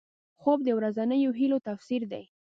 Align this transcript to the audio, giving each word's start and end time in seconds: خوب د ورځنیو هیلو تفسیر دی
خوب 0.41 0.59
د 0.63 0.69
ورځنیو 0.77 1.31
هیلو 1.39 1.57
تفسیر 1.67 2.01
دی 2.11 2.23